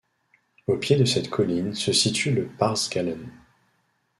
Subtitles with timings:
[0.65, 3.29] Au pied de cette colline se situe le Parth Galen.